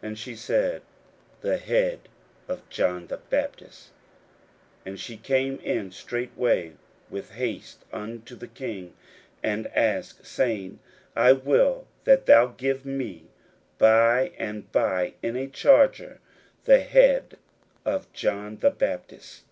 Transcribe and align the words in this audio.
And 0.00 0.16
she 0.16 0.36
said, 0.36 0.82
The 1.40 1.56
head 1.58 2.02
of 2.46 2.62
John 2.68 3.08
the 3.08 3.16
Baptist. 3.16 3.88
41:006:025 4.86 4.86
And 4.86 5.00
she 5.00 5.16
came 5.16 5.58
in 5.64 5.90
straightway 5.90 6.72
with 7.10 7.32
haste 7.32 7.84
unto 7.92 8.36
the 8.36 8.46
king, 8.46 8.94
and 9.42 9.66
asked, 9.74 10.24
saying, 10.24 10.78
I 11.16 11.32
will 11.32 11.88
that 12.04 12.26
thou 12.26 12.54
give 12.56 12.86
me 12.86 13.24
by 13.76 14.30
and 14.38 14.70
by 14.70 15.14
in 15.24 15.34
a 15.34 15.48
charger 15.48 16.20
the 16.66 16.78
head 16.78 17.36
of 17.84 18.12
John 18.12 18.58
the 18.58 18.70
Baptist. 18.70 19.42